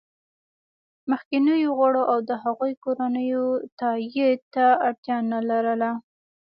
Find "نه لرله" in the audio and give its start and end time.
5.31-5.91